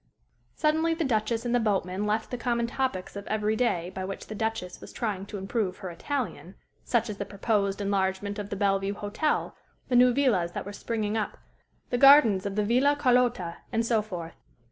Suddenly 0.55 0.95
the 0.95 1.03
Duchess 1.05 1.45
and 1.45 1.53
the 1.53 1.59
boatman 1.59 2.07
left 2.07 2.31
the 2.31 2.37
common 2.39 2.65
topics 2.65 3.15
of 3.15 3.27
every 3.27 3.55
day 3.55 3.91
by 3.91 4.03
which 4.03 4.25
the 4.25 4.33
Duchess 4.33 4.81
was 4.81 4.91
trying 4.91 5.27
to 5.27 5.37
improve 5.37 5.77
her 5.77 5.91
Italian 5.91 6.55
such 6.83 7.07
as 7.07 7.19
the 7.19 7.23
proposed 7.25 7.79
enlargement 7.79 8.39
of 8.39 8.49
the 8.49 8.55
Bellevue 8.55 8.95
Hotel, 8.95 9.55
the 9.89 9.95
new 9.95 10.11
villas 10.11 10.53
that 10.53 10.65
were 10.65 10.73
springing 10.73 11.17
up, 11.17 11.37
the 11.91 11.99
gardens 11.99 12.47
of 12.47 12.55
the 12.55 12.65
Villa 12.65 12.95
Carlotta, 12.95 13.57
and 13.71 13.85
so 13.85 14.01
forth. 14.01 14.33